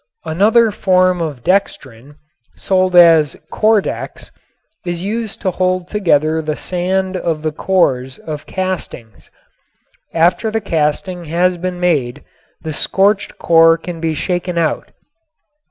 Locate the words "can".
13.77-13.99